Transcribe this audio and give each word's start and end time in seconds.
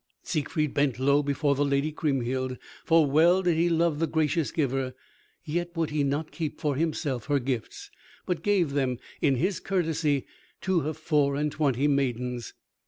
Siegfried 0.23 0.73
bent 0.73 0.97
low 0.97 1.21
before 1.21 1.53
the 1.53 1.63
lady 1.63 1.91
Kriemhild, 1.91 2.57
for 2.83 3.05
well 3.05 3.43
did 3.43 3.55
he 3.55 3.69
love 3.69 3.99
the 3.99 4.07
gracious 4.07 4.51
giver, 4.51 4.95
yet 5.45 5.77
would 5.77 5.91
he 5.91 6.03
not 6.03 6.31
keep 6.31 6.59
for 6.59 6.75
himself 6.75 7.25
her 7.25 7.37
gifts, 7.37 7.91
but 8.25 8.41
gave 8.41 8.71
them, 8.71 8.97
in 9.21 9.35
his 9.35 9.59
courtesy, 9.59 10.25
to 10.61 10.79
her 10.79 10.93
four 10.93 11.35
and 11.35 11.51
twenty 11.51 11.87
maidens. 11.87 12.55